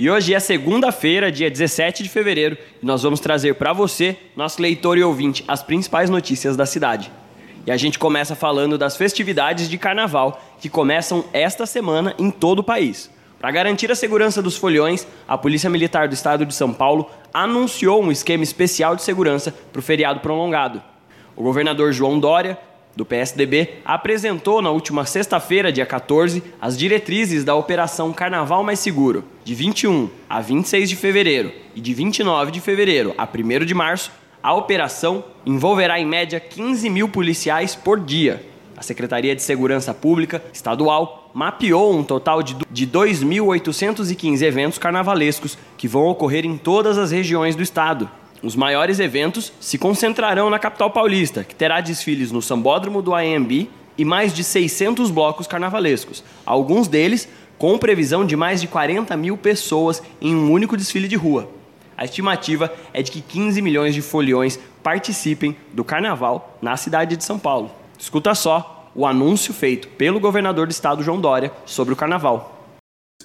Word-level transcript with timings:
E 0.00 0.08
hoje 0.08 0.32
é 0.32 0.38
segunda-feira, 0.38 1.32
dia 1.32 1.50
17 1.50 2.04
de 2.04 2.08
fevereiro, 2.08 2.56
e 2.80 2.86
nós 2.86 3.02
vamos 3.02 3.18
trazer 3.18 3.56
para 3.56 3.72
você, 3.72 4.16
nosso 4.36 4.62
leitor 4.62 4.96
e 4.96 5.02
ouvinte, 5.02 5.42
as 5.48 5.60
principais 5.60 6.08
notícias 6.08 6.56
da 6.56 6.64
cidade. 6.64 7.10
E 7.66 7.72
a 7.72 7.76
gente 7.76 7.98
começa 7.98 8.36
falando 8.36 8.78
das 8.78 8.96
festividades 8.96 9.68
de 9.68 9.76
carnaval 9.76 10.40
que 10.60 10.68
começam 10.68 11.24
esta 11.32 11.66
semana 11.66 12.14
em 12.16 12.30
todo 12.30 12.60
o 12.60 12.64
país. 12.64 13.10
Para 13.40 13.50
garantir 13.50 13.90
a 13.90 13.96
segurança 13.96 14.40
dos 14.40 14.56
foliões, 14.56 15.04
a 15.26 15.36
Polícia 15.36 15.68
Militar 15.68 16.06
do 16.06 16.14
Estado 16.14 16.46
de 16.46 16.54
São 16.54 16.72
Paulo 16.72 17.10
anunciou 17.34 18.00
um 18.00 18.12
esquema 18.12 18.44
especial 18.44 18.94
de 18.94 19.02
segurança 19.02 19.52
para 19.72 19.80
o 19.80 19.82
feriado 19.82 20.20
prolongado. 20.20 20.80
O 21.34 21.42
governador 21.42 21.92
João 21.92 22.20
Dória 22.20 22.56
do 22.98 23.06
PSDB, 23.06 23.74
apresentou 23.84 24.60
na 24.60 24.70
última 24.70 25.06
sexta-feira, 25.06 25.70
dia 25.70 25.86
14, 25.86 26.42
as 26.60 26.76
diretrizes 26.76 27.44
da 27.44 27.54
Operação 27.54 28.12
Carnaval 28.12 28.64
Mais 28.64 28.80
Seguro, 28.80 29.22
de 29.44 29.54
21 29.54 30.10
a 30.28 30.40
26 30.40 30.88
de 30.88 30.96
fevereiro 30.96 31.52
e 31.76 31.80
de 31.80 31.94
29 31.94 32.50
de 32.50 32.60
fevereiro 32.60 33.14
a 33.16 33.22
1 33.22 33.64
de 33.64 33.72
março. 33.72 34.10
A 34.42 34.52
operação 34.52 35.22
envolverá 35.46 36.00
em 36.00 36.04
média 36.04 36.40
15 36.40 36.90
mil 36.90 37.08
policiais 37.08 37.76
por 37.76 38.00
dia. 38.00 38.44
A 38.76 38.82
Secretaria 38.82 39.36
de 39.36 39.42
Segurança 39.42 39.94
Pública 39.94 40.42
Estadual 40.52 41.30
mapeou 41.32 41.96
um 41.96 42.02
total 42.02 42.42
de 42.42 42.56
2.815 42.84 44.42
eventos 44.42 44.76
carnavalescos 44.76 45.56
que 45.76 45.86
vão 45.86 46.06
ocorrer 46.06 46.44
em 46.44 46.58
todas 46.58 46.98
as 46.98 47.12
regiões 47.12 47.54
do 47.54 47.62
estado. 47.62 48.10
Os 48.42 48.54
maiores 48.54 49.00
eventos 49.00 49.52
se 49.60 49.76
concentrarão 49.76 50.48
na 50.48 50.58
capital 50.58 50.90
paulista, 50.90 51.42
que 51.42 51.54
terá 51.54 51.80
desfiles 51.80 52.30
no 52.30 52.40
Sambódromo 52.40 53.02
do 53.02 53.14
AMB 53.14 53.68
e 53.96 54.04
mais 54.04 54.32
de 54.32 54.44
600 54.44 55.10
blocos 55.10 55.48
carnavalescos, 55.48 56.22
alguns 56.46 56.86
deles 56.86 57.28
com 57.58 57.76
previsão 57.76 58.24
de 58.24 58.36
mais 58.36 58.60
de 58.60 58.68
40 58.68 59.16
mil 59.16 59.36
pessoas 59.36 60.00
em 60.20 60.34
um 60.34 60.52
único 60.52 60.76
desfile 60.76 61.08
de 61.08 61.16
rua. 61.16 61.50
A 61.96 62.04
estimativa 62.04 62.72
é 62.92 63.02
de 63.02 63.10
que 63.10 63.20
15 63.20 63.60
milhões 63.60 63.92
de 63.92 64.00
foliões 64.00 64.56
participem 64.84 65.56
do 65.72 65.82
carnaval 65.82 66.56
na 66.62 66.76
cidade 66.76 67.16
de 67.16 67.24
São 67.24 67.40
Paulo. 67.40 67.72
Escuta 67.98 68.36
só 68.36 68.88
o 68.94 69.04
anúncio 69.04 69.52
feito 69.52 69.88
pelo 69.88 70.20
governador 70.20 70.68
do 70.68 70.70
estado, 70.70 71.02
João 71.02 71.20
Dória, 71.20 71.52
sobre 71.66 71.92
o 71.92 71.96
carnaval. 71.96 72.76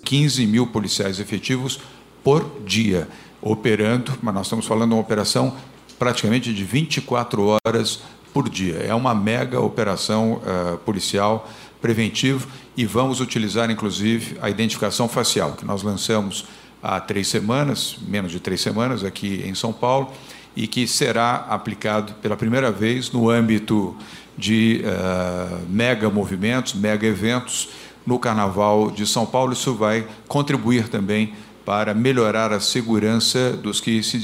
15 0.04 0.48
mil 0.48 0.66
policiais 0.66 1.20
efetivos 1.20 1.80
por 2.24 2.62
dia 2.66 3.08
operando, 3.44 4.14
mas 4.22 4.34
nós 4.34 4.46
estamos 4.48 4.66
falando 4.66 4.90
de 4.90 4.96
uma 4.96 5.02
operação 5.02 5.54
praticamente 6.00 6.54
de 6.54 6.64
24 6.64 7.58
horas 7.66 8.02
por 8.34 8.50
dia. 8.50 8.76
É 8.76 8.96
uma 8.96 9.14
mega 9.14 9.60
operação 9.60 10.42
uh, 10.42 10.78
policial 10.80 11.48
preventiva 11.82 12.48
e 12.76 12.86
vamos 12.86 13.20
utilizar, 13.20 13.70
inclusive, 13.70 14.38
a 14.42 14.50
identificação 14.50 15.08
facial, 15.08 15.52
que 15.54 15.66
nós 15.66 15.84
lançamos 15.84 16.46
há 16.82 17.00
três 17.00 17.28
semanas, 17.28 17.98
menos 18.08 18.32
de 18.32 18.40
três 18.40 18.62
semanas, 18.62 19.04
aqui 19.04 19.44
em 19.46 19.54
São 19.54 19.72
Paulo, 19.72 20.12
e 20.56 20.68
que 20.68 20.88
será 20.88 21.46
aplicado 21.50 22.14
pela 22.16 22.38
primeira 22.38 22.72
vez 22.72 23.12
no 23.12 23.30
âmbito 23.30 23.96
de 24.38 24.82
uh, 24.84 25.66
mega 25.70 26.10
movimentos, 26.10 26.74
mega 26.74 27.06
eventos 27.06 27.70
no 28.06 28.18
Carnaval 28.18 28.90
de 28.90 29.06
São 29.06 29.26
Paulo. 29.26 29.54
Isso 29.54 29.74
vai 29.74 30.08
contribuir 30.28 30.88
também 30.88 31.34
para 31.66 31.94
melhorar 31.94 32.52
a 32.52 32.60
segurança 32.60 33.52
dos 33.52 33.80
que 33.80 34.04
se 34.04 34.18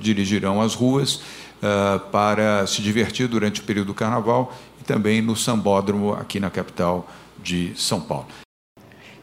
dirigirão 0.00 0.60
às 0.60 0.74
ruas 0.74 1.16
uh, 1.16 2.00
para 2.10 2.66
se 2.66 2.82
divertir 2.82 3.28
durante 3.28 3.60
o 3.60 3.64
período 3.64 3.88
do 3.88 3.94
carnaval 3.94 4.54
e 4.80 4.84
também 4.84 5.20
no 5.20 5.36
sambódromo 5.36 6.14
aqui 6.14 6.40
na 6.40 6.50
capital 6.50 7.08
de 7.42 7.72
São 7.76 8.00
Paulo. 8.00 8.26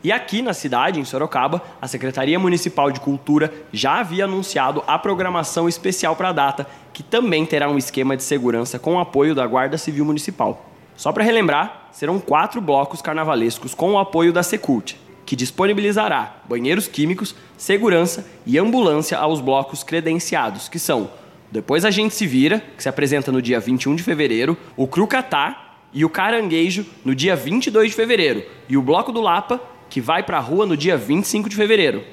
E 0.03 0.11
aqui 0.11 0.41
na 0.41 0.53
cidade, 0.53 0.99
em 0.99 1.05
Sorocaba, 1.05 1.61
a 1.81 1.87
Secretaria 1.87 2.37
Municipal 2.37 2.91
de 2.91 2.99
Cultura 2.99 3.51
já 3.73 3.99
havia 3.99 4.25
anunciado 4.25 4.83
a 4.85 4.97
programação 4.97 5.67
especial 5.67 6.15
para 6.15 6.29
a 6.29 6.33
data, 6.33 6.67
que 6.93 7.01
também 7.01 7.45
terá 7.45 7.69
um 7.69 7.77
esquema 7.77 8.15
de 8.15 8.23
segurança 8.23 8.77
com 8.77 8.95
o 8.95 8.99
apoio 8.99 9.33
da 9.33 9.45
Guarda 9.45 9.77
Civil 9.77 10.05
Municipal. 10.05 10.65
Só 10.95 11.11
para 11.11 11.23
relembrar, 11.23 11.89
serão 11.91 12.19
quatro 12.19 12.61
blocos 12.61 13.01
carnavalescos 13.01 13.73
com 13.73 13.93
o 13.93 13.99
apoio 13.99 14.31
da 14.31 14.43
Secult 14.43 14.95
que 15.27 15.35
disponibilizará 15.35 16.37
banheiros 16.47 16.87
químicos, 16.87 17.35
segurança 17.57 18.25
e 18.45 18.57
ambulância 18.57 19.17
aos 19.17 19.41
blocos 19.41 19.83
credenciados, 19.83 20.69
que 20.69 20.79
são 20.79 21.11
Depois 21.51 21.83
a 21.83 21.91
Gente 21.91 22.15
Se 22.15 22.25
Vira, 22.25 22.63
que 22.77 22.81
se 22.81 22.87
apresenta 22.87 23.29
no 23.29 23.41
dia 23.41 23.59
21 23.59 23.95
de 23.97 24.03
fevereiro, 24.03 24.57
o 24.77 24.87
Crucatá 24.87 25.79
e 25.93 26.05
o 26.05 26.09
Caranguejo 26.09 26.85
no 27.03 27.13
dia 27.13 27.35
22 27.35 27.89
de 27.89 27.95
fevereiro, 27.95 28.45
e 28.69 28.77
o 28.77 28.81
Bloco 28.81 29.11
do 29.11 29.19
Lapa, 29.19 29.61
que 29.89 29.99
vai 29.99 30.23
para 30.23 30.37
a 30.37 30.41
rua 30.41 30.65
no 30.65 30.77
dia 30.77 30.95
25 30.95 31.49
de 31.49 31.57
fevereiro. 31.57 32.05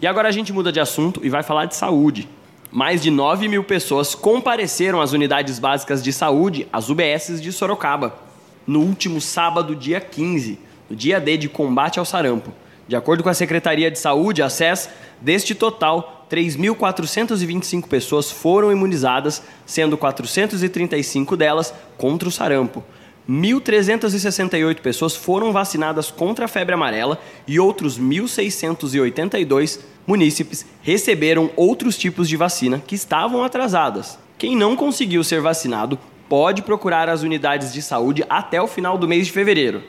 E 0.00 0.06
agora 0.06 0.28
a 0.28 0.32
gente 0.32 0.52
muda 0.52 0.70
de 0.70 0.78
assunto 0.78 1.20
e 1.24 1.28
vai 1.28 1.42
falar 1.42 1.64
de 1.64 1.74
saúde. 1.74 2.28
Mais 2.70 3.02
de 3.02 3.10
9 3.10 3.48
mil 3.48 3.64
pessoas 3.64 4.14
compareceram 4.14 5.00
às 5.00 5.12
unidades 5.12 5.58
básicas 5.58 6.04
de 6.04 6.12
saúde, 6.12 6.68
as 6.72 6.88
UBSs 6.88 7.40
de 7.40 7.50
Sorocaba, 7.50 8.16
no 8.64 8.80
último 8.80 9.20
sábado, 9.20 9.74
dia 9.74 10.00
15 10.00 10.67
no 10.88 10.96
dia 10.96 11.20
D 11.20 11.36
de 11.36 11.48
combate 11.48 11.98
ao 11.98 12.04
sarampo. 12.04 12.52
De 12.86 12.96
acordo 12.96 13.22
com 13.22 13.28
a 13.28 13.34
Secretaria 13.34 13.90
de 13.90 13.98
Saúde, 13.98 14.42
a 14.42 14.48
SES, 14.48 14.88
deste 15.20 15.54
total, 15.54 16.26
3.425 16.30 17.86
pessoas 17.86 18.30
foram 18.30 18.72
imunizadas, 18.72 19.42
sendo 19.66 19.98
435 19.98 21.36
delas 21.36 21.74
contra 21.96 22.28
o 22.28 22.32
sarampo. 22.32 22.82
1.368 23.28 24.80
pessoas 24.80 25.14
foram 25.14 25.52
vacinadas 25.52 26.10
contra 26.10 26.46
a 26.46 26.48
febre 26.48 26.74
amarela 26.74 27.20
e 27.46 27.60
outros 27.60 28.00
1.682 28.00 29.80
munícipes 30.06 30.64
receberam 30.80 31.50
outros 31.54 31.98
tipos 31.98 32.26
de 32.26 32.38
vacina 32.38 32.82
que 32.86 32.94
estavam 32.94 33.44
atrasadas. 33.44 34.18
Quem 34.38 34.56
não 34.56 34.74
conseguiu 34.74 35.22
ser 35.22 35.42
vacinado 35.42 35.98
pode 36.26 36.62
procurar 36.62 37.10
as 37.10 37.22
unidades 37.22 37.70
de 37.70 37.82
saúde 37.82 38.24
até 38.30 38.62
o 38.62 38.66
final 38.66 38.96
do 38.96 39.06
mês 39.06 39.26
de 39.26 39.32
fevereiro. 39.32 39.82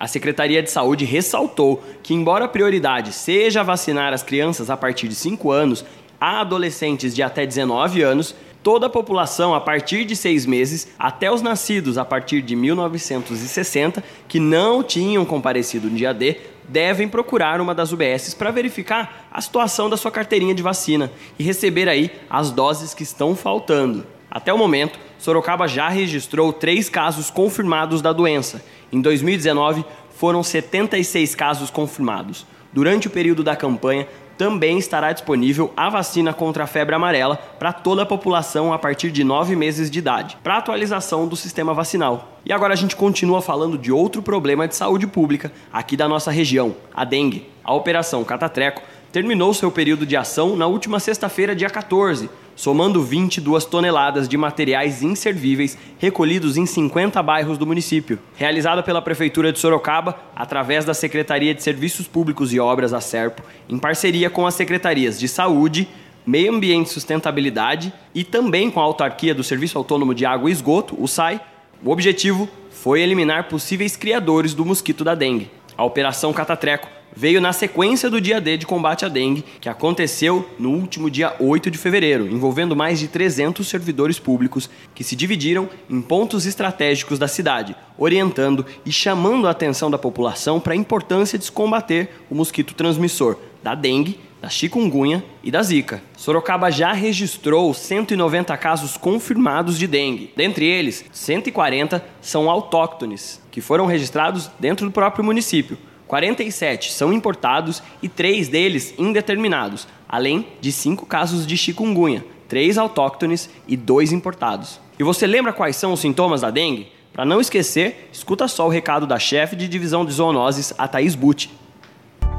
A 0.00 0.06
Secretaria 0.06 0.62
de 0.62 0.70
Saúde 0.70 1.04
ressaltou 1.04 1.84
que, 2.02 2.14
embora 2.14 2.46
a 2.46 2.48
prioridade 2.48 3.12
seja 3.12 3.62
vacinar 3.62 4.14
as 4.14 4.22
crianças 4.22 4.70
a 4.70 4.76
partir 4.76 5.06
de 5.06 5.14
5 5.14 5.50
anos 5.50 5.84
a 6.18 6.40
adolescentes 6.40 7.14
de 7.14 7.22
até 7.22 7.44
19 7.44 8.00
anos, 8.00 8.34
toda 8.62 8.86
a 8.86 8.90
população 8.90 9.54
a 9.54 9.60
partir 9.60 10.06
de 10.06 10.16
seis 10.16 10.46
meses, 10.46 10.88
até 10.98 11.30
os 11.30 11.42
nascidos 11.42 11.98
a 11.98 12.04
partir 12.04 12.40
de 12.40 12.56
1960, 12.56 14.02
que 14.26 14.40
não 14.40 14.82
tinham 14.82 15.24
comparecido 15.24 15.90
no 15.90 15.96
dia 15.96 16.14
D, 16.14 16.38
devem 16.66 17.06
procurar 17.06 17.60
uma 17.60 17.74
das 17.74 17.92
UBSs 17.92 18.34
para 18.34 18.50
verificar 18.50 19.28
a 19.30 19.40
situação 19.40 19.90
da 19.90 19.98
sua 19.98 20.10
carteirinha 20.10 20.54
de 20.54 20.62
vacina 20.62 21.12
e 21.38 21.42
receber 21.42 21.88
aí 21.88 22.10
as 22.28 22.50
doses 22.50 22.94
que 22.94 23.02
estão 23.02 23.36
faltando. 23.36 24.06
Até 24.30 24.52
o 24.52 24.58
momento, 24.58 24.98
Sorocaba 25.20 25.68
já 25.68 25.90
registrou 25.90 26.50
três 26.50 26.88
casos 26.88 27.30
confirmados 27.30 28.00
da 28.00 28.10
doença. 28.10 28.64
Em 28.90 29.02
2019, 29.02 29.84
foram 30.16 30.42
76 30.42 31.34
casos 31.34 31.70
confirmados. 31.70 32.46
Durante 32.72 33.06
o 33.06 33.10
período 33.10 33.44
da 33.44 33.54
campanha, 33.54 34.08
também 34.38 34.78
estará 34.78 35.12
disponível 35.12 35.70
a 35.76 35.90
vacina 35.90 36.32
contra 36.32 36.64
a 36.64 36.66
febre 36.66 36.94
amarela 36.94 37.36
para 37.36 37.70
toda 37.70 38.02
a 38.02 38.06
população 38.06 38.72
a 38.72 38.78
partir 38.78 39.10
de 39.10 39.22
nove 39.22 39.54
meses 39.54 39.90
de 39.90 39.98
idade, 39.98 40.38
para 40.42 40.56
atualização 40.56 41.28
do 41.28 41.36
sistema 41.36 41.74
vacinal. 41.74 42.38
E 42.42 42.50
agora 42.50 42.72
a 42.72 42.76
gente 42.76 42.96
continua 42.96 43.42
falando 43.42 43.76
de 43.76 43.92
outro 43.92 44.22
problema 44.22 44.66
de 44.66 44.74
saúde 44.74 45.06
pública 45.06 45.52
aqui 45.70 45.98
da 45.98 46.08
nossa 46.08 46.30
região, 46.30 46.74
a 46.94 47.04
dengue. 47.04 47.46
A 47.62 47.74
Operação 47.74 48.24
Catatreco 48.24 48.80
terminou 49.12 49.52
seu 49.52 49.70
período 49.70 50.06
de 50.06 50.16
ação 50.16 50.56
na 50.56 50.66
última 50.66 50.98
sexta-feira, 50.98 51.54
dia 51.54 51.68
14, 51.68 52.30
somando 52.60 53.02
22 53.02 53.64
toneladas 53.64 54.28
de 54.28 54.36
materiais 54.36 55.02
inservíveis 55.02 55.78
recolhidos 55.98 56.58
em 56.58 56.66
50 56.66 57.22
bairros 57.22 57.56
do 57.56 57.66
município. 57.66 58.18
Realizada 58.36 58.82
pela 58.82 59.00
Prefeitura 59.00 59.50
de 59.50 59.58
Sorocaba, 59.58 60.20
através 60.36 60.84
da 60.84 60.92
Secretaria 60.92 61.54
de 61.54 61.62
Serviços 61.62 62.06
Públicos 62.06 62.52
e 62.52 62.60
Obras, 62.60 62.92
a 62.92 63.00
SERPO, 63.00 63.42
em 63.66 63.78
parceria 63.78 64.28
com 64.28 64.46
as 64.46 64.52
Secretarias 64.52 65.18
de 65.18 65.26
Saúde, 65.26 65.88
Meio 66.26 66.52
Ambiente 66.52 66.88
e 66.88 66.90
Sustentabilidade 66.90 67.94
e 68.14 68.24
também 68.24 68.70
com 68.70 68.78
a 68.78 68.84
autarquia 68.84 69.34
do 69.34 69.42
Serviço 69.42 69.78
Autônomo 69.78 70.14
de 70.14 70.26
Água 70.26 70.50
e 70.50 70.52
Esgoto, 70.52 71.02
o 71.02 71.08
SAI, 71.08 71.40
o 71.82 71.90
objetivo 71.90 72.46
foi 72.70 73.00
eliminar 73.00 73.48
possíveis 73.48 73.96
criadores 73.96 74.52
do 74.52 74.66
mosquito 74.66 75.02
da 75.02 75.14
dengue. 75.14 75.50
A 75.80 75.84
Operação 75.84 76.30
Catatreco 76.30 76.86
veio 77.16 77.40
na 77.40 77.54
sequência 77.54 78.10
do 78.10 78.20
dia 78.20 78.38
D 78.38 78.58
de 78.58 78.66
combate 78.66 79.06
à 79.06 79.08
dengue, 79.08 79.42
que 79.58 79.66
aconteceu 79.66 80.46
no 80.58 80.72
último 80.72 81.10
dia 81.10 81.34
8 81.40 81.70
de 81.70 81.78
fevereiro, 81.78 82.26
envolvendo 82.26 82.76
mais 82.76 82.98
de 82.98 83.08
300 83.08 83.66
servidores 83.66 84.18
públicos 84.18 84.68
que 84.94 85.02
se 85.02 85.16
dividiram 85.16 85.70
em 85.88 86.02
pontos 86.02 86.44
estratégicos 86.44 87.18
da 87.18 87.26
cidade, 87.26 87.74
orientando 87.96 88.66
e 88.84 88.92
chamando 88.92 89.48
a 89.48 89.52
atenção 89.52 89.90
da 89.90 89.96
população 89.96 90.60
para 90.60 90.74
a 90.74 90.76
importância 90.76 91.38
de 91.38 91.50
combater 91.50 92.10
o 92.28 92.34
mosquito 92.34 92.74
transmissor 92.74 93.38
da 93.62 93.74
dengue, 93.74 94.20
da 94.40 94.48
chikungunya 94.48 95.22
e 95.42 95.50
da 95.50 95.62
zika. 95.62 96.02
Sorocaba 96.16 96.70
já 96.70 96.92
registrou 96.92 97.72
190 97.74 98.56
casos 98.56 98.96
confirmados 98.96 99.78
de 99.78 99.86
dengue. 99.86 100.32
Dentre 100.36 100.64
eles, 100.64 101.04
140 101.12 102.04
são 102.20 102.48
autóctones, 102.48 103.40
que 103.50 103.60
foram 103.60 103.86
registrados 103.86 104.50
dentro 104.58 104.86
do 104.86 104.92
próprio 104.92 105.24
município. 105.24 105.76
47 106.06 106.92
são 106.92 107.12
importados 107.12 107.82
e 108.02 108.08
três 108.08 108.48
deles 108.48 108.94
indeterminados, 108.98 109.86
além 110.08 110.46
de 110.60 110.72
cinco 110.72 111.06
casos 111.06 111.46
de 111.46 111.56
chikungunya, 111.56 112.24
três 112.48 112.76
autóctones 112.78 113.48
e 113.68 113.76
dois 113.76 114.10
importados. 114.10 114.80
E 114.98 115.04
você 115.04 115.26
lembra 115.26 115.52
quais 115.52 115.76
são 115.76 115.92
os 115.92 116.00
sintomas 116.00 116.40
da 116.40 116.50
dengue? 116.50 116.88
Para 117.12 117.24
não 117.24 117.40
esquecer, 117.40 118.08
escuta 118.12 118.48
só 118.48 118.66
o 118.66 118.70
recado 118.70 119.06
da 119.06 119.18
chefe 119.18 119.54
de 119.54 119.68
divisão 119.68 120.04
de 120.04 120.12
zoonoses, 120.12 120.72
a 120.78 120.88
Thaís 120.88 121.14
Butti. 121.14 121.50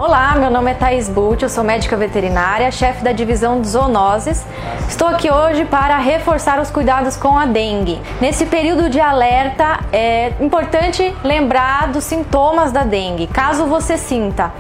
Olá, 0.04 0.36
meu 0.36 0.50
nome 0.50 0.72
é 0.72 0.74
Thais 0.74 1.08
Bult, 1.08 1.44
eu 1.44 1.48
sou 1.48 1.64
médica 1.64 1.96
veterinária, 1.96 2.72
chefe 2.72 3.04
da 3.04 3.12
divisão 3.12 3.62
de 3.62 3.68
zoonoses. 3.68 4.44
Estou 4.90 5.08
aqui 5.08 5.30
hoje 5.30 5.64
para 5.64 5.96
reforçar 6.00 6.60
os 6.60 6.72
cuidados 6.72 7.16
com 7.16 7.38
a 7.38 7.46
dengue. 7.46 8.02
Nesse 8.20 8.48
período 8.48 8.90
de 8.90 9.00
alerta, 9.00 9.80
é 9.94 10.34
importante 10.40 11.16
lembrar 11.24 11.90
dos 11.90 12.04
sintomas 12.04 12.72
da 12.72 12.84
dengue. 12.84 13.28
Caso 13.28 13.68
você 13.68 13.96
sinta 13.96 14.52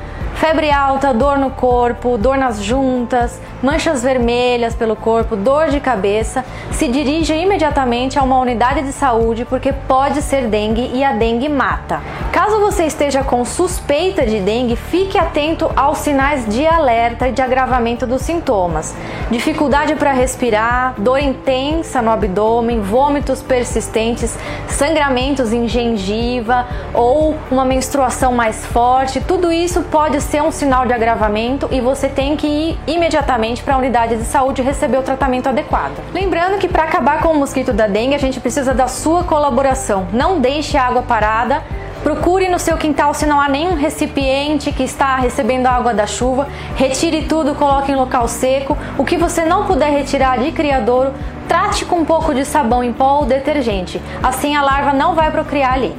febre 0.41 0.71
alta, 0.71 1.13
dor 1.13 1.37
no 1.37 1.51
corpo, 1.51 2.17
dor 2.17 2.35
nas 2.35 2.63
juntas, 2.63 3.39
manchas 3.61 4.01
vermelhas 4.01 4.73
pelo 4.73 4.95
corpo, 4.95 5.35
dor 5.35 5.69
de 5.69 5.79
cabeça, 5.79 6.43
se 6.71 6.87
dirija 6.87 7.35
imediatamente 7.35 8.17
a 8.17 8.23
uma 8.23 8.39
unidade 8.39 8.81
de 8.81 8.91
saúde 8.91 9.45
porque 9.45 9.71
pode 9.71 10.19
ser 10.23 10.47
dengue 10.47 10.89
e 10.95 11.03
a 11.03 11.11
dengue 11.11 11.47
mata. 11.47 12.01
Caso 12.31 12.59
você 12.59 12.85
esteja 12.85 13.23
com 13.23 13.45
suspeita 13.45 14.25
de 14.25 14.39
dengue, 14.39 14.75
fique 14.75 15.15
atento 15.15 15.71
aos 15.75 15.99
sinais 15.99 16.47
de 16.47 16.65
alerta 16.65 17.27
e 17.27 17.31
de 17.31 17.41
agravamento 17.43 18.07
dos 18.07 18.23
sintomas. 18.23 18.95
Dificuldade 19.29 19.93
para 19.93 20.11
respirar, 20.11 20.95
dor 20.97 21.19
intensa 21.19 22.01
no 22.01 22.09
abdômen, 22.09 22.81
vômitos 22.81 23.43
persistentes, 23.43 24.35
sangramentos 24.67 25.53
em 25.53 25.67
gengiva 25.67 26.65
ou 26.95 27.35
uma 27.51 27.63
menstruação 27.63 28.33
mais 28.33 28.65
forte, 28.65 29.21
tudo 29.21 29.51
isso 29.51 29.83
pode 29.83 30.19
ser 30.19 30.30
ser 30.31 30.41
um 30.41 30.49
sinal 30.49 30.85
de 30.85 30.93
agravamento 30.93 31.67
e 31.73 31.81
você 31.81 32.07
tem 32.07 32.37
que 32.37 32.47
ir 32.47 32.79
imediatamente 32.87 33.61
para 33.61 33.75
a 33.75 33.77
unidade 33.77 34.15
de 34.15 34.23
saúde 34.23 34.61
receber 34.61 34.97
o 34.97 35.01
tratamento 35.01 35.49
adequado. 35.49 35.91
Lembrando 36.13 36.57
que 36.57 36.69
para 36.69 36.83
acabar 36.83 37.19
com 37.19 37.33
o 37.33 37.37
mosquito 37.37 37.73
da 37.73 37.85
dengue, 37.85 38.15
a 38.15 38.17
gente 38.17 38.39
precisa 38.39 38.73
da 38.73 38.87
sua 38.87 39.25
colaboração. 39.25 40.07
Não 40.13 40.39
deixe 40.39 40.77
a 40.77 40.87
água 40.87 41.01
parada. 41.01 41.61
Procure 42.01 42.47
no 42.47 42.57
seu 42.57 42.77
quintal 42.77 43.13
se 43.13 43.25
não 43.25 43.41
há 43.41 43.49
nenhum 43.49 43.75
recipiente 43.75 44.71
que 44.71 44.83
está 44.83 45.17
recebendo 45.17 45.67
água 45.67 45.93
da 45.93 46.07
chuva. 46.07 46.47
Retire 46.77 47.23
tudo, 47.23 47.53
coloque 47.53 47.91
em 47.91 47.95
local 47.95 48.25
seco. 48.29 48.77
O 48.97 49.03
que 49.03 49.17
você 49.17 49.43
não 49.43 49.65
puder 49.65 49.91
retirar 49.91 50.39
de 50.39 50.53
criadouro, 50.53 51.13
trate 51.45 51.83
com 51.83 51.97
um 51.97 52.05
pouco 52.05 52.33
de 52.33 52.45
sabão 52.45 52.81
em 52.81 52.93
pó 52.93 53.19
ou 53.19 53.25
detergente. 53.25 54.01
Assim 54.23 54.55
a 54.55 54.63
larva 54.63 54.93
não 54.93 55.13
vai 55.13 55.29
procriar 55.29 55.73
ali. 55.73 55.93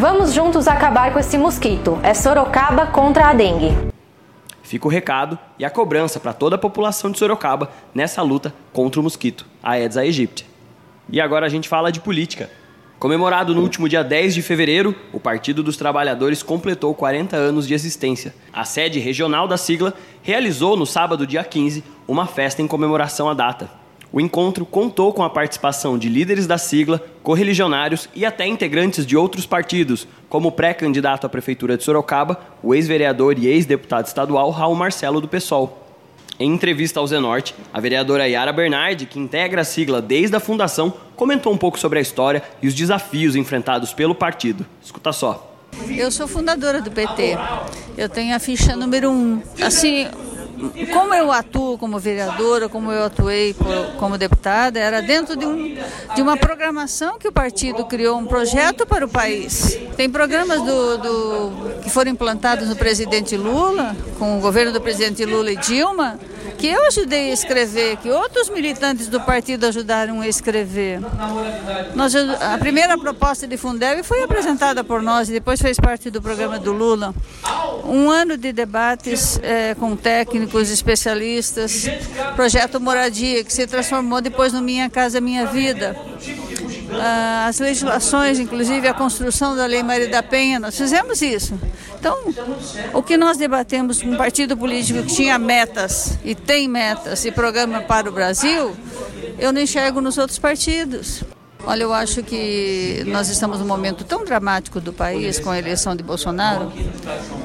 Vamos 0.00 0.32
juntos 0.32 0.66
acabar 0.66 1.12
com 1.12 1.18
esse 1.18 1.36
mosquito. 1.36 2.00
É 2.02 2.14
Sorocaba 2.14 2.86
contra 2.86 3.28
a 3.28 3.34
dengue. 3.34 3.76
Fica 4.62 4.86
o 4.86 4.90
recado 4.90 5.38
e 5.58 5.64
a 5.64 5.68
cobrança 5.68 6.18
para 6.18 6.32
toda 6.32 6.56
a 6.56 6.58
população 6.58 7.10
de 7.10 7.18
Sorocaba 7.18 7.70
nessa 7.94 8.22
luta 8.22 8.54
contra 8.72 8.98
o 8.98 9.02
mosquito, 9.02 9.44
a 9.62 9.72
Aedes 9.72 9.98
aegypti. 9.98 10.46
E 11.10 11.20
agora 11.20 11.44
a 11.44 11.50
gente 11.50 11.68
fala 11.68 11.92
de 11.92 12.00
política. 12.00 12.48
Comemorado 12.98 13.54
no 13.54 13.60
último 13.60 13.90
dia 13.90 14.02
10 14.02 14.32
de 14.32 14.40
fevereiro, 14.40 14.96
o 15.12 15.20
Partido 15.20 15.62
dos 15.62 15.76
Trabalhadores 15.76 16.42
completou 16.42 16.94
40 16.94 17.36
anos 17.36 17.68
de 17.68 17.74
existência. 17.74 18.34
A 18.54 18.64
sede 18.64 18.98
regional 18.98 19.46
da 19.46 19.58
sigla 19.58 19.92
realizou 20.22 20.78
no 20.78 20.86
sábado, 20.86 21.26
dia 21.26 21.44
15, 21.44 21.84
uma 22.08 22.26
festa 22.26 22.62
em 22.62 22.66
comemoração 22.66 23.28
à 23.28 23.34
data. 23.34 23.68
O 24.12 24.20
encontro 24.20 24.66
contou 24.66 25.12
com 25.12 25.22
a 25.22 25.30
participação 25.30 25.96
de 25.96 26.08
líderes 26.08 26.46
da 26.46 26.58
sigla, 26.58 27.00
correligionários 27.22 28.08
e 28.14 28.26
até 28.26 28.44
integrantes 28.44 29.06
de 29.06 29.16
outros 29.16 29.46
partidos, 29.46 30.06
como 30.28 30.48
o 30.48 30.52
pré-candidato 30.52 31.26
à 31.26 31.28
Prefeitura 31.28 31.76
de 31.76 31.84
Sorocaba, 31.84 32.40
o 32.60 32.74
ex-vereador 32.74 33.38
e 33.38 33.46
ex-deputado 33.46 34.06
estadual 34.06 34.50
Raul 34.50 34.74
Marcelo 34.74 35.20
do 35.20 35.28
PSOL. 35.28 35.86
Em 36.40 36.50
entrevista 36.52 36.98
ao 36.98 37.06
Zenorte, 37.06 37.54
a 37.72 37.78
vereadora 37.78 38.26
Yara 38.26 38.52
Bernardi, 38.52 39.06
que 39.06 39.18
integra 39.18 39.60
a 39.60 39.64
sigla 39.64 40.00
desde 40.02 40.34
a 40.34 40.40
fundação, 40.40 40.92
comentou 41.14 41.52
um 41.52 41.58
pouco 41.58 41.78
sobre 41.78 41.98
a 41.98 42.02
história 42.02 42.42
e 42.62 42.66
os 42.66 42.74
desafios 42.74 43.36
enfrentados 43.36 43.92
pelo 43.92 44.14
partido. 44.14 44.66
Escuta 44.82 45.12
só. 45.12 45.54
Eu 45.88 46.10
sou 46.10 46.26
fundadora 46.26 46.80
do 46.80 46.90
PT. 46.90 47.36
Eu 47.96 48.08
tenho 48.08 48.34
a 48.34 48.38
ficha 48.38 48.74
número 48.74 49.10
um. 49.10 49.40
Assim, 49.62 50.08
como 50.92 51.14
eu 51.14 51.32
atuo 51.32 51.78
como 51.78 51.98
vereadora, 51.98 52.68
como 52.68 52.92
eu 52.92 53.04
atuei 53.04 53.54
como 53.98 54.18
deputada, 54.18 54.78
era 54.78 55.00
dentro 55.00 55.36
de, 55.36 55.46
um, 55.46 55.76
de 56.14 56.22
uma 56.22 56.36
programação 56.36 57.18
que 57.18 57.28
o 57.28 57.32
partido 57.32 57.84
criou, 57.84 58.18
um 58.18 58.26
projeto 58.26 58.86
para 58.86 59.04
o 59.04 59.08
país. 59.08 59.78
Tem 59.96 60.10
programas 60.10 60.60
do, 60.62 60.98
do, 60.98 61.80
que 61.82 61.90
foram 61.90 62.10
implantados 62.10 62.68
no 62.68 62.76
presidente 62.76 63.36
Lula, 63.36 63.96
com 64.18 64.38
o 64.38 64.40
governo 64.40 64.72
do 64.72 64.80
presidente 64.80 65.24
Lula 65.24 65.52
e 65.52 65.56
Dilma, 65.56 66.18
que 66.60 66.66
eu 66.66 66.86
ajudei 66.86 67.30
a 67.30 67.32
escrever, 67.32 67.96
que 67.96 68.10
outros 68.10 68.50
militantes 68.50 69.08
do 69.08 69.18
partido 69.22 69.64
ajudaram 69.64 70.20
a 70.20 70.28
escrever. 70.28 71.00
Nós, 71.94 72.14
a 72.14 72.58
primeira 72.58 72.98
proposta 72.98 73.46
de 73.46 73.56
Fundeb 73.56 74.02
foi 74.02 74.22
apresentada 74.22 74.84
por 74.84 75.00
nós 75.00 75.30
e 75.30 75.32
depois 75.32 75.60
fez 75.60 75.80
parte 75.80 76.10
do 76.10 76.20
programa 76.20 76.58
do 76.58 76.72
Lula. 76.72 77.14
Um 77.84 78.10
ano 78.10 78.36
de 78.36 78.52
debates 78.52 79.40
é, 79.42 79.74
com 79.74 79.96
técnicos, 79.96 80.68
especialistas, 80.70 81.86
projeto 82.36 82.78
Moradia, 82.78 83.42
que 83.42 83.52
se 83.52 83.66
transformou 83.66 84.20
depois 84.20 84.52
no 84.52 84.60
Minha 84.60 84.90
Casa 84.90 85.18
Minha 85.18 85.46
Vida. 85.46 85.96
Ah, 86.92 87.46
as 87.48 87.58
legislações, 87.58 88.38
inclusive 88.38 88.86
a 88.86 88.92
construção 88.92 89.56
da 89.56 89.64
Lei 89.64 89.82
Maria 89.82 90.08
da 90.08 90.22
Penha, 90.22 90.58
nós 90.58 90.76
fizemos 90.76 91.22
isso. 91.22 91.58
Então, 92.00 92.16
o 92.94 93.02
que 93.02 93.18
nós 93.18 93.36
debatemos 93.36 94.00
com 94.00 94.08
um 94.08 94.16
partido 94.16 94.56
político 94.56 95.02
que 95.02 95.14
tinha 95.14 95.38
metas 95.38 96.18
e 96.24 96.34
tem 96.34 96.66
metas 96.66 97.26
e 97.26 97.30
programa 97.30 97.82
para 97.82 98.08
o 98.08 98.12
Brasil, 98.12 98.74
eu 99.38 99.52
não 99.52 99.60
enxergo 99.60 100.00
nos 100.00 100.16
outros 100.16 100.38
partidos. 100.38 101.22
Olha, 101.66 101.82
eu 101.82 101.92
acho 101.92 102.22
que 102.22 103.04
nós 103.06 103.28
estamos 103.28 103.60
num 103.60 103.66
momento 103.66 104.04
tão 104.04 104.24
dramático 104.24 104.80
do 104.80 104.92
país 104.92 105.38
com 105.38 105.50
a 105.50 105.58
eleição 105.58 105.94
de 105.94 106.02
Bolsonaro, 106.02 106.72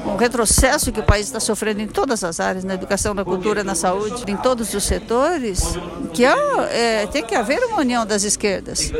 um 0.04 0.16
retrocesso 0.16 0.90
que 0.90 1.00
o 1.00 1.02
país 1.02 1.26
está 1.26 1.38
sofrendo 1.38 1.80
em 1.80 1.86
todas 1.86 2.24
as 2.24 2.40
áreas, 2.40 2.64
na 2.64 2.74
educação, 2.74 3.14
na 3.14 3.24
cultura, 3.24 3.62
na 3.62 3.74
saúde, 3.74 4.24
em 4.26 4.36
todos 4.36 4.72
os 4.74 4.84
setores, 4.84 5.76
que 6.12 6.24
é, 6.24 7.06
tem 7.06 7.24
que 7.24 7.34
haver 7.34 7.62
uma 7.64 7.78
união 7.78 8.06
das 8.06 8.22
esquerdas. 8.22 8.90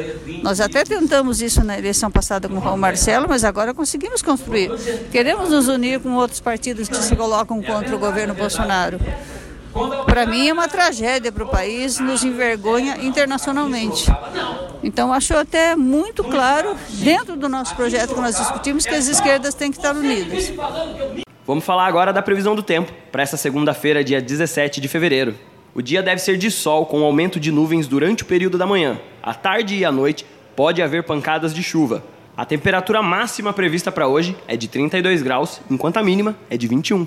Nós 0.43 0.61
até 0.61 0.85
tentamos 0.85 1.40
isso 1.40 1.64
na 1.64 1.79
eleição 1.79 2.11
passada 2.11 2.49
com 2.49 2.57
o 2.57 2.79
Marcelo, 2.79 3.26
mas 3.29 3.45
agora 3.45 3.73
conseguimos 3.75 4.23
construir. 4.23 4.71
Queremos 5.11 5.50
nos 5.50 5.69
unir 5.69 6.00
com 6.00 6.14
outros 6.14 6.40
partidos 6.40 6.88
que 6.88 6.97
se 6.97 7.17
colocam 7.17 7.62
contra 7.62 7.95
o 7.95 7.99
governo 7.99 8.35
Bolsonaro. 8.35 9.00
Para 10.04 10.26
mim 10.26 10.49
é 10.49 10.52
uma 10.52 10.68
tragédia 10.68 11.30
para 11.30 11.45
o 11.45 11.49
país, 11.49 11.99
nos 11.99 12.25
envergonha 12.25 12.97
internacionalmente. 13.02 14.06
Então 14.83 15.12
acho 15.12 15.37
até 15.37 15.76
muito 15.76 16.25
claro, 16.25 16.75
dentro 16.90 17.37
do 17.37 17.49
nosso 17.49 17.75
projeto 17.75 18.14
que 18.14 18.21
nós 18.21 18.37
discutimos, 18.37 18.87
que 18.87 18.95
as 18.95 19.06
esquerdas 19.06 19.54
têm 19.54 19.71
que 19.71 19.76
estar 19.76 19.95
unidas. 19.95 20.52
Vamos 21.47 21.64
falar 21.64 21.87
agora 21.87 22.12
da 22.12 22.23
previsão 22.23 22.54
do 22.54 22.62
tempo 22.62 22.92
para 23.12 23.23
essa 23.23 23.37
segunda-feira, 23.37 24.02
dia 24.02 24.21
17 24.21 24.80
de 24.80 24.88
fevereiro. 24.88 25.35
O 25.75 25.83
dia 25.83 26.02
deve 26.02 26.21
ser 26.21 26.38
de 26.38 26.50
sol, 26.50 26.87
com 26.87 27.04
aumento 27.04 27.38
de 27.38 27.52
nuvens 27.52 27.87
durante 27.87 28.23
o 28.23 28.26
período 28.26 28.56
da 28.56 28.66
manhã. 28.66 28.99
À 29.23 29.35
tarde 29.35 29.76
e 29.76 29.85
à 29.85 29.92
noite 29.92 30.25
pode 30.56 30.80
haver 30.80 31.02
pancadas 31.02 31.52
de 31.52 31.62
chuva. 31.62 32.02
A 32.37 32.45
temperatura 32.45 33.02
máxima 33.02 33.52
prevista 33.52 33.92
para 33.92 34.09
hoje 34.09 34.37
é 34.49 34.56
de 34.56 34.68
32 34.68 35.23
graus, 35.23 35.61
enquanto 35.71 35.99
a 35.99 36.02
mínima 36.02 36.35
é 36.49 36.56
de 36.56 36.66
21. 36.66 37.06